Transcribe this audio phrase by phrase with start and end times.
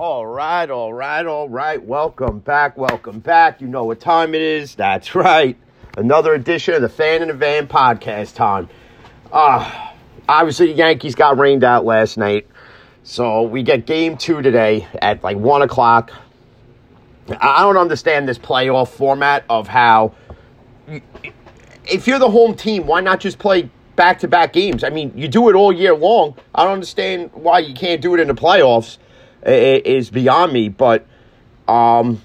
[0.00, 1.84] All right, all right, all right.
[1.84, 3.60] Welcome back, welcome back.
[3.60, 4.76] You know what time it is.
[4.76, 5.56] That's right.
[5.96, 8.68] Another edition of the Fan in the Van podcast time.
[9.32, 9.88] Uh,
[10.28, 12.46] obviously, the Yankees got rained out last night.
[13.02, 16.12] So we get game two today at like 1 o'clock.
[17.40, 20.14] I don't understand this playoff format of how,
[21.86, 24.84] if you're the home team, why not just play back to back games?
[24.84, 26.36] I mean, you do it all year long.
[26.54, 28.98] I don't understand why you can't do it in the playoffs.
[29.42, 31.06] Is beyond me, but,
[31.68, 32.20] um,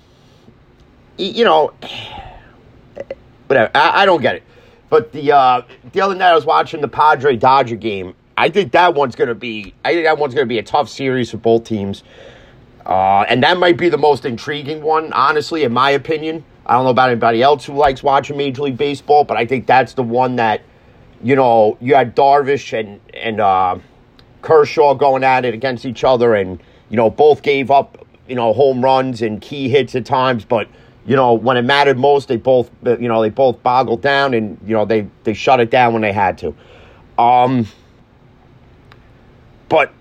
[1.18, 1.74] you know,
[3.48, 3.72] whatever.
[3.76, 4.44] I, I don't get it.
[4.90, 8.14] But the uh, the other night I was watching the Padre Dodger game.
[8.38, 9.74] I think that one's gonna be.
[9.84, 12.04] I think that one's gonna be a tough series for both teams.
[12.86, 16.44] Uh, and that might be the most intriguing one, honestly, in my opinion.
[16.66, 19.68] I don't know about anybody else who likes watching Major League Baseball, but I think
[19.68, 20.62] that's the one that,
[21.24, 23.80] you know, you had Darvish and and uh,
[24.42, 26.62] Kershaw going at it against each other, and
[26.94, 30.68] you know both gave up, you know, home runs and key hits at times, but
[31.08, 34.60] you know, when it mattered most, they both, you know, they both boggled down and,
[34.64, 36.56] you know, they, they shut it down when they had to.
[37.18, 37.68] Um,
[39.70, 39.92] but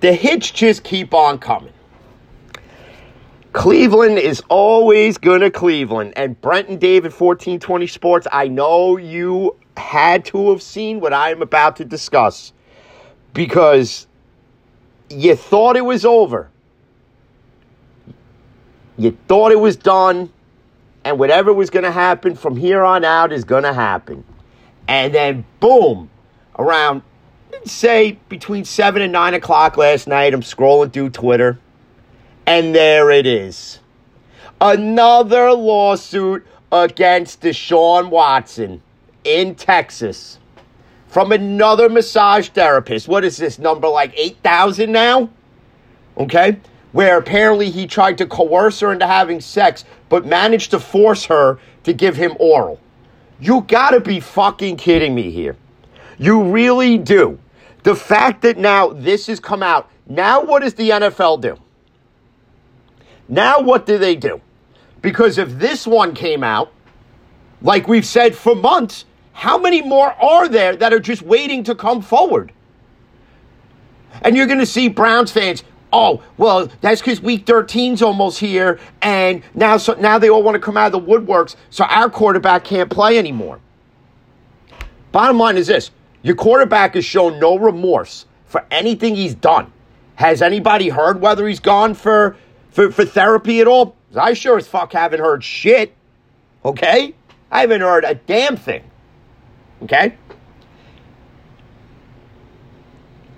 [0.00, 1.72] the hits just keep on coming.
[3.52, 6.14] Cleveland is always going to Cleveland.
[6.16, 11.30] And Brent and David, 1420 Sports, I know you had to have seen what I
[11.30, 12.54] am about to discuss
[13.34, 14.06] because
[15.12, 16.48] you thought it was over.
[18.96, 20.32] You thought it was done,
[21.04, 24.24] and whatever was going to happen from here on out is going to happen.
[24.86, 26.10] And then, boom,
[26.58, 27.02] around,
[27.64, 31.58] say, between 7 and 9 o'clock last night, I'm scrolling through Twitter,
[32.46, 33.78] and there it is.
[34.60, 38.82] Another lawsuit against Deshaun Watson
[39.24, 40.38] in Texas
[41.12, 43.06] from another massage therapist.
[43.06, 45.30] What is this number, like 8,000 now?
[46.16, 46.58] Okay?
[46.92, 51.58] where apparently he tried to coerce her into having sex, but managed to force her
[51.84, 52.78] to give him oral.
[53.40, 55.56] You gotta be fucking kidding me here.
[56.18, 57.38] You really do.
[57.82, 61.58] The fact that now this has come out, now what does the NFL do?
[63.28, 64.40] Now what do they do?
[65.00, 66.72] Because if this one came out,
[67.62, 71.74] like we've said for months, how many more are there that are just waiting to
[71.74, 72.52] come forward?
[74.22, 78.78] And you're going to see Browns fans, oh, well, that's because week 13's almost here,
[79.00, 82.10] and now so now they all want to come out of the woodworks, so our
[82.10, 83.60] quarterback can't play anymore.
[85.12, 85.90] Bottom line is this
[86.22, 89.72] your quarterback has shown no remorse for anything he's done.
[90.16, 92.36] Has anybody heard whether he's gone for,
[92.70, 93.96] for, for therapy at all?
[94.14, 95.94] I sure as fuck haven't heard shit.
[96.64, 97.14] Okay?
[97.50, 98.84] I haven't heard a damn thing.
[99.82, 100.16] Okay?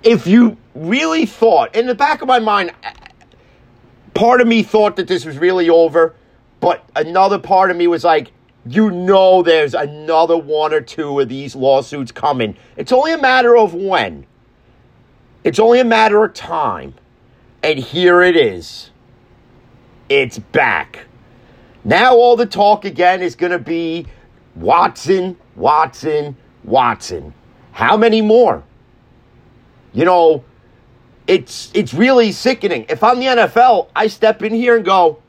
[0.03, 2.71] If you really thought, in the back of my mind,
[4.13, 6.15] part of me thought that this was really over,
[6.59, 8.31] but another part of me was like,
[8.67, 12.55] you know, there's another one or two of these lawsuits coming.
[12.77, 14.25] It's only a matter of when,
[15.43, 16.95] it's only a matter of time.
[17.63, 18.91] And here it is.
[20.07, 21.05] It's back.
[21.83, 24.05] Now, all the talk again is going to be
[24.55, 27.33] Watson, Watson, Watson.
[27.71, 28.63] How many more?
[29.93, 30.43] You know,
[31.27, 32.85] it's it's really sickening.
[32.89, 35.21] If I'm the NFL, I step in here and go,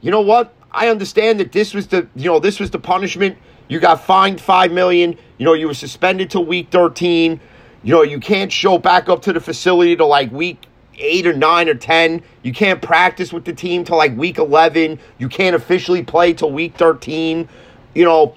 [0.00, 0.54] you know what?
[0.72, 3.36] I understand that this was the you know this was the punishment.
[3.68, 5.16] You got fined five million.
[5.38, 7.40] You know you were suspended till week thirteen.
[7.82, 10.66] You know you can't show back up to the facility to like week
[10.98, 12.22] eight or nine or ten.
[12.42, 14.98] You can't practice with the team till like week eleven.
[15.18, 17.48] You can't officially play till week thirteen.
[17.94, 18.34] You know.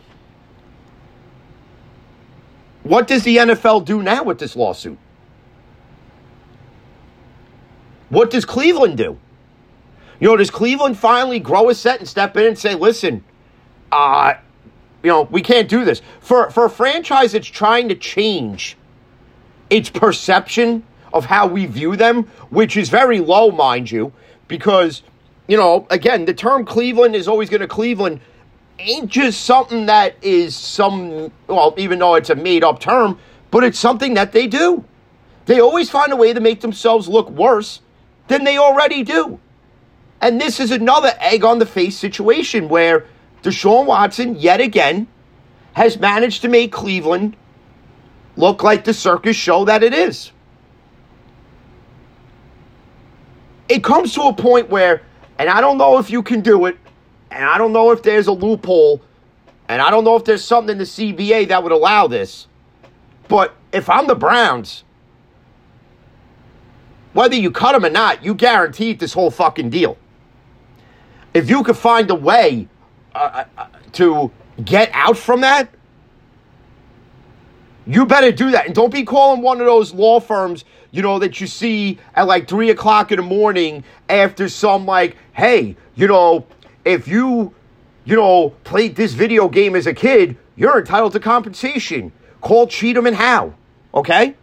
[2.84, 4.98] What does the NFL do now with this lawsuit?
[8.10, 9.18] What does Cleveland do?
[10.20, 13.24] You know, does Cleveland finally grow a set and step in and say, listen,
[13.92, 14.36] uh,
[15.02, 16.02] you know, we can't do this.
[16.20, 18.78] For, for a franchise that's trying to change
[19.70, 20.84] its perception
[21.14, 24.14] of how we view them, which is very low, mind you,
[24.48, 25.04] because,
[25.48, 28.20] you know, again, the term Cleveland is always going to Cleveland
[28.80, 33.20] ain't just something that is some, well, even though it's a made up term,
[33.52, 34.84] but it's something that they do.
[35.46, 37.82] They always find a way to make themselves look worse
[38.28, 39.40] than they already do.
[40.22, 43.06] And this is another egg on the face situation where
[43.44, 45.08] Deshaun Watson, yet again,
[45.74, 47.36] has managed to make Cleveland
[48.38, 50.32] look like the circus show that it is.
[53.68, 55.02] It comes to a point where,
[55.38, 56.78] and I don't know if you can do it,
[57.34, 59.02] and I don't know if there's a loophole,
[59.68, 62.48] and I don't know if there's something in the CBA that would allow this,
[63.28, 64.84] but if I'm the Browns,
[67.14, 69.98] whether you cut him or not, you guaranteed this whole fucking deal.
[71.34, 72.68] If you could find a way
[73.16, 74.32] uh, uh, to
[74.64, 75.70] get out from that,
[77.86, 78.68] you better do that.
[78.68, 82.28] And don't be calling one of those law firms, you know, that you see at
[82.28, 86.46] like three o'clock in the morning after some, like, hey, you know,
[86.86, 87.54] if you,
[88.06, 92.12] you know, played this video game as a kid, you're entitled to compensation.
[92.42, 93.54] Call Cheatham and Howe,
[93.94, 94.36] okay?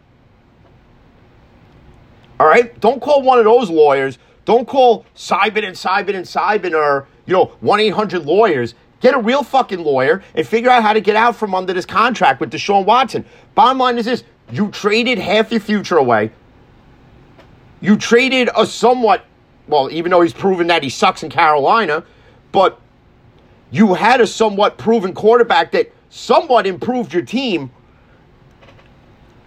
[2.39, 2.77] All right?
[2.79, 4.17] Don't call one of those lawyers.
[4.45, 8.73] Don't call Simon and Simon and Simon or, you know, 1 800 lawyers.
[8.99, 11.85] Get a real fucking lawyer and figure out how to get out from under this
[11.85, 13.25] contract with Deshaun Watson.
[13.55, 16.31] Bottom line is this you traded half your future away.
[17.79, 19.25] You traded a somewhat,
[19.67, 22.03] well, even though he's proven that he sucks in Carolina,
[22.51, 22.79] but
[23.69, 27.71] you had a somewhat proven quarterback that somewhat improved your team.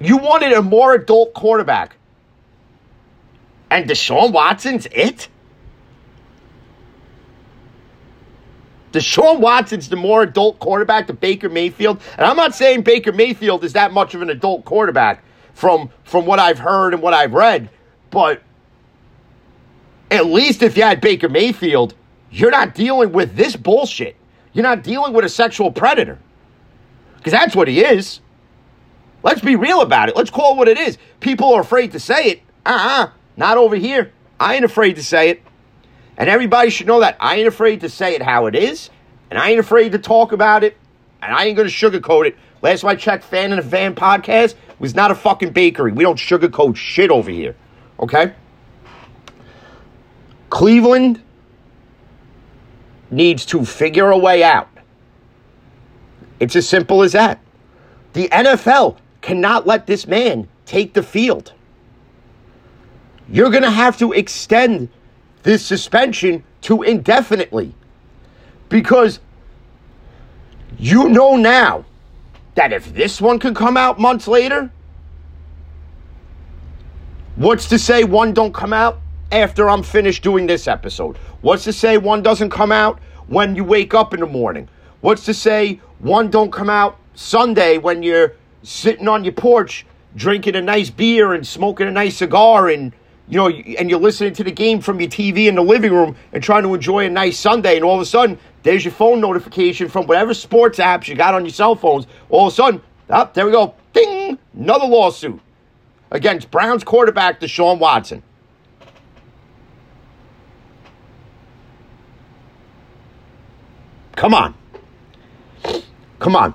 [0.01, 1.97] You wanted a more adult quarterback.
[3.71, 5.29] And Deshaun Watson's it?
[8.93, 12.01] Deshaun Watson's the more adult quarterback to Baker Mayfield.
[12.17, 16.27] And I'm not saying Baker Mayfield is that much of an adult quarterback from, from
[16.27, 17.71] what I've heard and what I've read,
[18.11, 18.43] but
[20.11, 21.95] at least if you had Baker Mayfield,
[22.35, 24.17] you're not dealing with this bullshit.
[24.53, 26.19] You're not dealing with a sexual predator.
[27.17, 28.21] Because that's what he is.
[29.23, 30.17] Let's be real about it.
[30.17, 30.99] Let's call it what it is.
[31.21, 32.43] People are afraid to say it.
[32.67, 34.13] Uh uh-uh, uh not over here.
[34.41, 35.43] I ain't afraid to say it.
[36.17, 37.17] And everybody should know that.
[37.21, 38.91] I ain't afraid to say it how it is,
[39.31, 40.77] and I ain't afraid to talk about it,
[41.23, 42.37] and I ain't going to sugarcoat it.
[42.63, 45.93] Last time I checked, Fan in the Van podcast was not a fucking bakery.
[45.93, 47.57] We don't sugarcoat shit over here.
[47.99, 48.35] Okay?
[50.51, 51.24] Cleveland
[53.15, 54.69] needs to figure a way out.
[56.41, 57.41] It's as simple as that.
[58.13, 61.53] The NFL cannot let this man take the field.
[63.29, 64.89] You're going to have to extend
[65.43, 67.75] this suspension to indefinitely.
[68.69, 69.21] Because
[70.79, 71.85] you know now
[72.55, 74.71] that if this one can come out months later,
[77.37, 78.99] what's to say one don't come out
[79.33, 81.17] after I'm finished doing this episode?
[81.41, 84.69] What's to say one doesn't come out when you wake up in the morning?
[85.01, 89.87] What's to say one don't come out Sunday when you're sitting on your porch
[90.17, 92.93] drinking a nice beer and smoking a nice cigar and
[93.29, 96.15] you know, and you're listening to the game from your TV in the living room
[96.33, 99.21] and trying to enjoy a nice Sunday, and all of a sudden, there's your phone
[99.21, 102.07] notification from whatever sports apps you got on your cell phones.
[102.29, 105.41] All of a sudden, up oh, there we go, ding, another lawsuit
[106.11, 108.23] against Browns quarterback Deshaun Watson.
[114.17, 114.55] Come on.
[116.19, 116.55] Come on.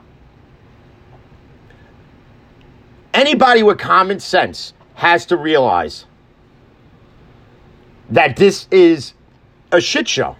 [3.14, 6.06] Anybody with common sense has to realize
[8.10, 9.14] that this is
[9.72, 10.36] a shit show.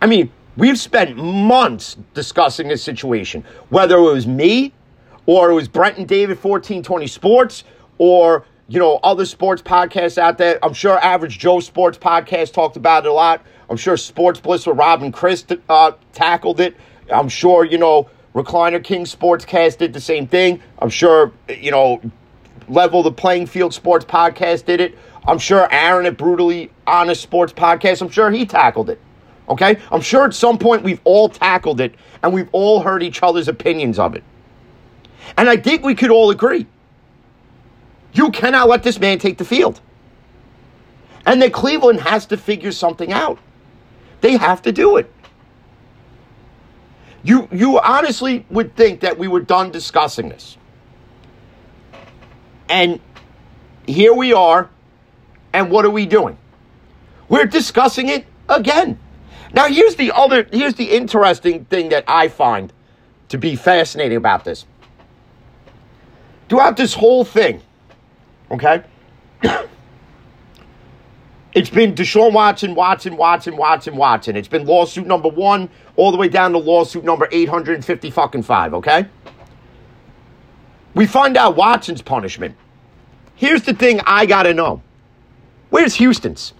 [0.00, 4.72] I mean, we've spent months discussing this situation, whether it was me
[5.26, 7.64] or it was Brent and David 1420 Sports
[7.98, 10.58] or you know other sports podcasts out there.
[10.64, 13.42] I'm sure Average Joe Sports Podcast talked about it a lot.
[13.72, 16.76] I'm sure Sports Bliss with Rob and Chris uh, tackled it.
[17.10, 20.60] I'm sure you know Recliner King Sportscast did the same thing.
[20.78, 22.02] I'm sure you know
[22.68, 24.98] Level the Playing Field Sports Podcast did it.
[25.26, 29.00] I'm sure Aaron at Brutally Honest Sports Podcast, I'm sure he tackled it.
[29.48, 29.78] Okay?
[29.90, 33.48] I'm sure at some point we've all tackled it and we've all heard each other's
[33.48, 34.22] opinions of it.
[35.38, 36.66] And I think we could all agree.
[38.12, 39.80] You cannot let this man take the field.
[41.24, 43.38] And that Cleveland has to figure something out.
[44.22, 45.12] They have to do it.
[47.22, 50.56] You you honestly would think that we were done discussing this.
[52.68, 53.00] And
[53.86, 54.70] here we are
[55.52, 56.38] and what are we doing?
[57.28, 58.98] We're discussing it again.
[59.52, 62.72] Now, here's the other, here's the interesting thing that I find
[63.28, 64.64] to be fascinating about this.
[66.48, 67.60] Throughout this whole thing,
[68.50, 68.82] okay,
[71.54, 74.36] it's been Deshaun Watson, Watson, Watson, Watson, Watson.
[74.36, 78.72] It's been lawsuit number one all the way down to lawsuit number 850 fucking five,
[78.74, 79.06] okay?
[80.94, 82.56] We find out Watson's punishment.
[83.34, 84.82] Here's the thing I gotta know.
[85.70, 86.54] Where's Houston's?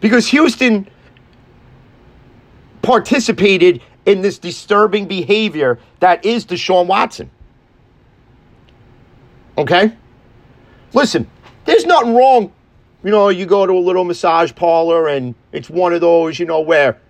[0.00, 0.88] Because Houston
[2.82, 7.30] participated in this disturbing behavior that is Deshaun Watson.
[9.58, 9.92] Okay?
[10.92, 11.28] Listen,
[11.64, 12.52] there's nothing wrong.
[13.06, 16.44] You know, you go to a little massage parlor and it's one of those, you
[16.44, 17.00] know, where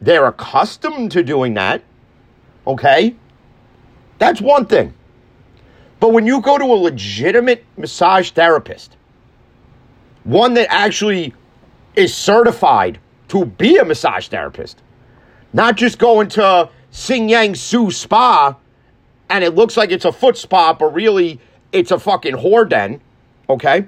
[0.00, 1.80] they're accustomed to doing that.
[2.66, 3.14] okay?
[4.18, 4.94] That's one thing.
[6.00, 8.96] But when you go to a legitimate massage therapist,
[10.24, 11.32] one that actually
[11.94, 14.82] is certified to be a massage therapist,
[15.52, 18.56] not just going to Sing Yang Su Spa
[19.30, 21.38] and it looks like it's a foot spa, but really
[21.70, 23.00] it's a fucking whore den,
[23.48, 23.86] okay?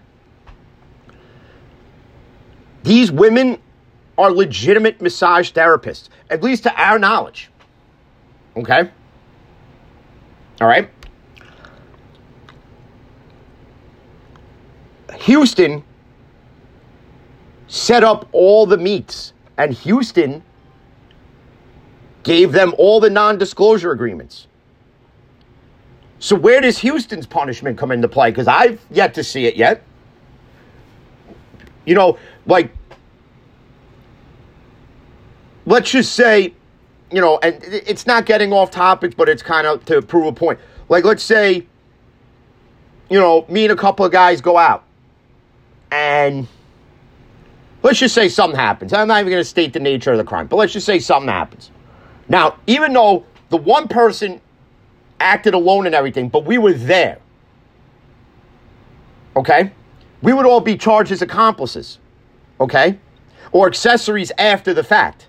[2.83, 3.59] These women
[4.17, 7.51] are legitimate massage therapists, at least to our knowledge.
[8.57, 8.91] Okay?
[10.61, 10.91] All right?
[15.21, 15.83] Houston
[17.69, 20.43] set up all the meets, and Houston
[22.23, 24.47] gave them all the non disclosure agreements.
[26.19, 28.31] So, where does Houston's punishment come into play?
[28.31, 29.83] Because I've yet to see it yet.
[31.85, 32.71] You know, like,
[35.67, 36.55] let's just say,
[37.11, 40.33] you know, and it's not getting off topic, but it's kind of to prove a
[40.33, 40.59] point.
[40.89, 41.67] Like, let's say,
[43.09, 44.85] you know, me and a couple of guys go out
[45.91, 46.47] and
[47.83, 48.93] let's just say something happens.
[48.93, 50.99] I'm not even going to state the nature of the crime, but let's just say
[50.99, 51.71] something happens.
[52.29, 54.41] Now, even though the one person
[55.19, 57.19] acted alone and everything, but we were there,
[59.37, 59.73] okay?
[60.23, 61.99] We would all be charged as accomplices,
[62.61, 62.99] okay?
[63.53, 65.29] Or accessories after the fact.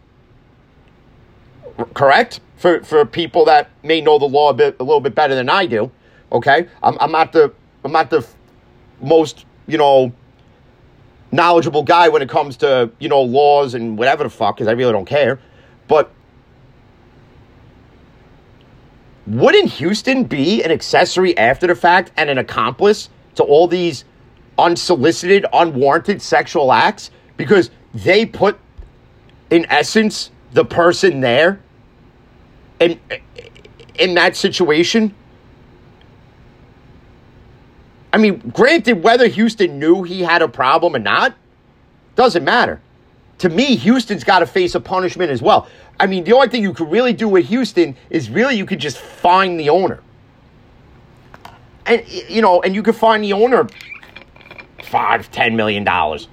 [1.93, 2.39] Correct?
[2.57, 5.49] For, for people that may know the law a, bit, a little bit better than
[5.49, 5.91] I do,
[6.31, 6.67] okay?
[6.83, 8.25] I'm, I'm not the I'm not the
[9.01, 10.13] most, you know,
[11.31, 14.73] knowledgeable guy when it comes to, you know, laws and whatever the fuck, because I
[14.73, 15.39] really don't care.
[15.87, 16.11] But
[19.25, 24.03] wouldn't Houston be an accessory after the fact and an accomplice to all these
[24.57, 27.11] unsolicited, unwarranted sexual acts?
[27.37, 28.59] Because they put,
[29.49, 31.59] in essence, the person there
[32.79, 32.99] in,
[33.95, 35.13] in that situation.
[38.13, 41.35] I mean, granted, whether Houston knew he had a problem or not,
[42.15, 42.81] doesn't matter.
[43.39, 45.67] To me, Houston's got to face a punishment as well.
[45.99, 48.79] I mean, the only thing you could really do with Houston is really you could
[48.79, 50.01] just find the owner.
[51.85, 53.67] And, you know, and you could find the owner
[54.91, 56.27] five, ten million dollars.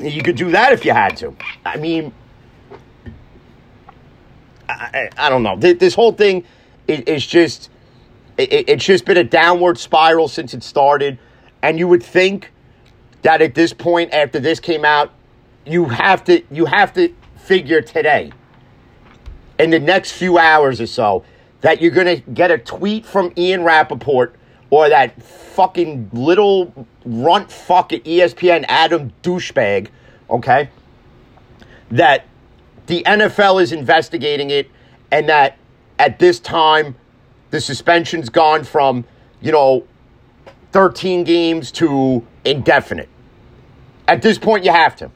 [0.00, 1.34] You could do that if you had to.
[1.64, 2.12] I mean,
[4.68, 5.56] I, I don't know.
[5.56, 6.44] This whole thing
[6.88, 7.70] is just,
[8.36, 11.18] it's just been a downward spiral since it started.
[11.62, 12.50] And you would think
[13.22, 15.12] that at this point, after this came out,
[15.64, 18.32] you have to you have to figure today,
[19.58, 21.24] in the next few hours or so,
[21.62, 24.36] that you're gonna get a tweet from Ian Rapoport
[24.74, 29.86] or that fucking little runt fuck at ESPN, Adam douchebag,
[30.28, 30.68] okay?
[31.92, 32.26] That
[32.86, 34.68] the NFL is investigating it
[35.12, 35.58] and that
[36.00, 36.96] at this time
[37.52, 39.04] the suspension's gone from,
[39.40, 39.84] you know,
[40.72, 43.08] 13 games to indefinite.
[44.08, 45.08] At this point, you have to.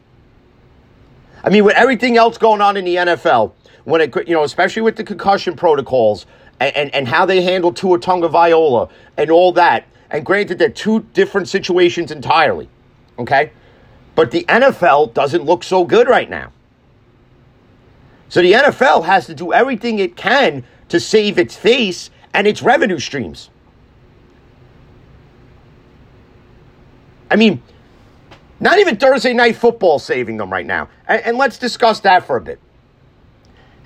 [1.43, 4.83] I mean, with everything else going on in the NFL, when it, you know, especially
[4.83, 6.27] with the concussion protocols
[6.61, 11.01] and, and, and how they handle Tua Tagovailoa and all that, and granted, they're two
[11.13, 12.69] different situations entirely,
[13.19, 13.53] okay?
[14.15, 16.53] But the NFL doesn't look so good right now.
[18.29, 22.63] So the NFL has to do everything it can to save its face and its
[22.63, 23.51] revenue streams.
[27.31, 27.63] I mean,
[28.61, 30.89] not even Thursday night football saving them right now.
[31.07, 32.59] And, and, let's discuss that for a bit.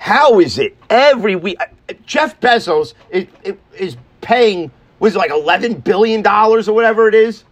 [0.03, 1.55] How is it every week?
[1.61, 3.25] Uh, Jeff Bezos is,
[3.73, 4.69] is paying,
[4.99, 7.45] was like $11 billion or whatever it is?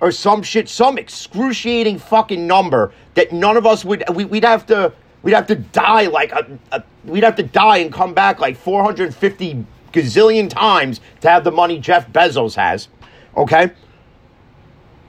[0.00, 4.64] Or some shit, some excruciating fucking number that none of us would, we, would have
[4.68, 4.90] to,
[5.22, 8.56] we'd have to die like a, a, we'd have to die and come back like
[8.56, 12.88] 450 gazillion times to have the money Jeff Bezos has.
[13.36, 13.70] Okay?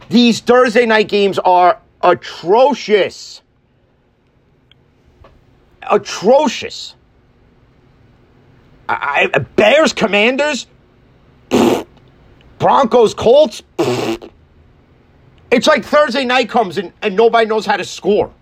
[0.10, 3.42] These Thursday night games are atrocious.
[5.90, 6.96] Atrocious.
[8.88, 10.68] I, I, Bears Commanders,
[12.58, 13.62] Broncos Colts.
[15.52, 18.34] It's like Thursday night comes and, and nobody knows how to score.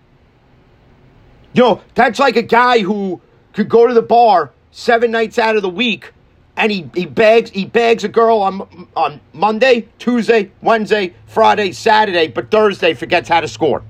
[1.52, 3.20] You know, that's like a guy who
[3.52, 6.12] could go to the bar seven nights out of the week
[6.58, 12.28] and he, he begs he begs a girl on on Monday, Tuesday, Wednesday, Friday, Saturday,
[12.28, 13.82] but Thursday forgets how to score.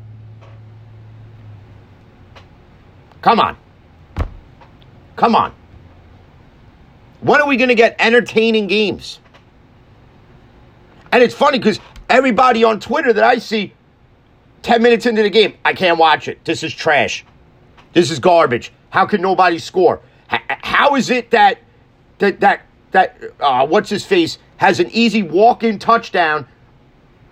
[3.23, 3.57] Come on.
[5.17, 5.53] Come on.
[7.21, 9.19] When are we going to get entertaining games?
[11.11, 13.75] And it's funny because everybody on Twitter that I see
[14.63, 16.45] 10 minutes into the game, I can't watch it.
[16.45, 17.25] This is trash.
[17.93, 18.73] This is garbage.
[18.91, 20.01] How can nobody score?
[20.29, 21.59] How is it that
[22.19, 26.47] that that that uh, what's his face has an easy walk-in touchdown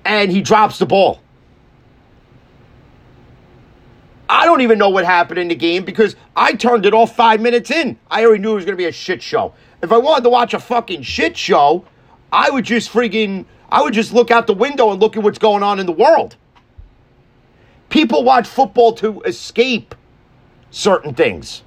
[0.05, 1.21] and he drops the ball?
[4.29, 7.41] I don't even know what happened in the game because I turned it off five
[7.41, 7.99] minutes in.
[8.11, 9.55] I already knew it was going to be a shit show.
[9.83, 11.85] If I wanted to watch a fucking shit show,
[12.33, 15.39] I would just friggin' I would just look out the window and look at what's
[15.39, 16.37] going on in the world.
[17.89, 19.95] People watch football to escape
[20.71, 21.63] certain things.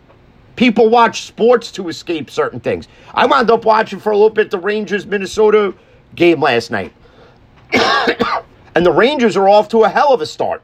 [0.56, 2.88] People watch sports to escape certain things.
[3.14, 5.74] I wound up watching for a little bit the Rangers Minnesota
[6.16, 6.94] game last night.
[7.74, 10.62] and the Rangers are off to a hell of a start.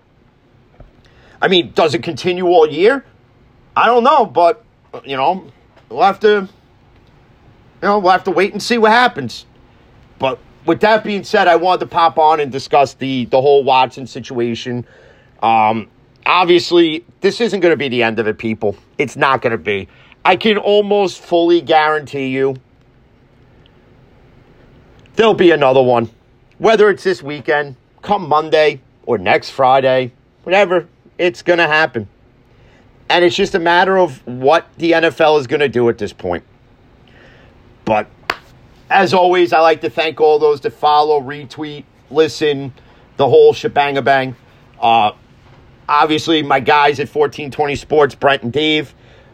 [1.46, 3.06] I mean, does it continue all year?
[3.76, 4.66] I don't know, but
[5.04, 5.46] you know,
[5.90, 6.50] we'll have to you
[7.84, 9.46] know, we'll have to wait and see what happens.
[10.18, 13.64] But with that being said, I wanted to pop on and discuss the the whole
[13.64, 14.88] Watson situation.
[15.44, 15.88] Um,
[16.26, 18.76] obviously, this isn't going to be the end of it, people.
[18.98, 19.88] It's not going to be.
[20.26, 22.56] I can almost fully guarantee you
[25.16, 26.10] there'll be another one.
[26.58, 30.12] Whether it's this weekend, come Monday, or next Friday,
[30.42, 30.88] whatever,
[31.18, 32.08] it's going to happen.
[33.10, 36.14] And it's just a matter of what the NFL is going to do at this
[36.14, 36.44] point.
[37.86, 38.08] But
[38.90, 42.74] as always, I like to thank all those that follow, retweet, listen,
[43.18, 44.36] the whole shebang bang.
[44.80, 45.12] Uh,
[45.88, 48.94] obviously, my guys at 1420 Sports, Brent and Dave.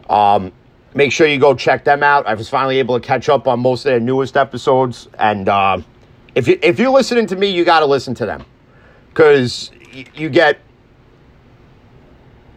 [0.10, 0.52] Um,
[0.94, 2.28] make sure you go check them out.
[2.28, 5.08] I was finally able to catch up on most of their newest episodes.
[5.18, 5.82] And uh,
[6.36, 8.46] if, you, if you're listening to me, you got to listen to them
[9.10, 9.72] because
[10.16, 10.60] you get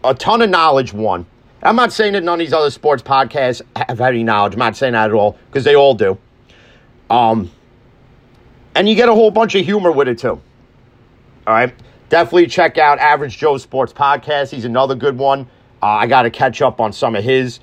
[0.09, 1.25] a ton of knowledge, one.
[1.63, 4.53] I'm not saying that none of these other sports podcasts have any knowledge.
[4.53, 6.17] I'm not saying that at all because they all do.
[7.09, 7.51] Um,
[8.75, 10.41] and you get a whole bunch of humor with it too.
[11.47, 11.73] All right.
[12.09, 14.51] Definitely check out Average Joe Sports Podcast.
[14.51, 15.47] He's another good one.
[15.81, 17.59] Uh, I got to catch up on some of his.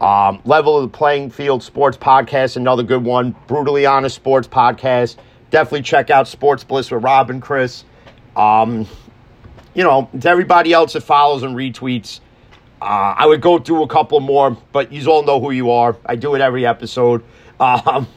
[0.00, 3.36] Um, Level of the Playing Field Sports Podcast, another good one.
[3.46, 5.16] Brutally Honest Sports Podcast.
[5.50, 7.84] Definitely check out Sports Bliss with Rob and Chris.
[8.34, 8.86] Um,
[9.74, 12.20] you know, to everybody else that follows and retweets,
[12.80, 15.96] uh, I would go through a couple more, but you all know who you are.
[16.04, 17.22] I do it every episode.
[17.60, 18.08] Um,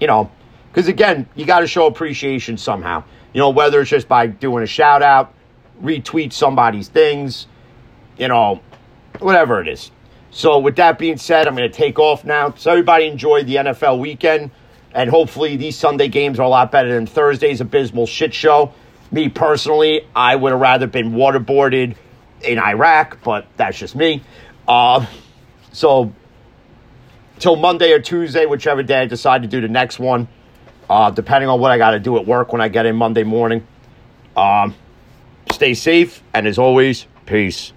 [0.00, 0.30] you know,
[0.70, 3.04] because again, you got to show appreciation somehow.
[3.32, 5.34] You know, whether it's just by doing a shout out,
[5.82, 7.46] retweet somebody's things,
[8.16, 8.60] you know,
[9.20, 9.90] whatever it is.
[10.30, 12.52] So, with that being said, I'm going to take off now.
[12.56, 14.50] So, everybody enjoy the NFL weekend.
[14.92, 18.72] And hopefully, these Sunday games are a lot better than Thursday's abysmal shit show.
[19.10, 21.96] Me personally, I would have rather been waterboarded
[22.42, 24.22] in Iraq, but that's just me.
[24.66, 25.06] Uh,
[25.72, 26.12] so,
[27.38, 30.28] till Monday or Tuesday, whichever day I decide to do the next one,
[30.90, 33.24] uh, depending on what I got to do at work when I get in Monday
[33.24, 33.66] morning.
[34.36, 34.74] Um,
[35.50, 37.72] stay safe, and as always, peace.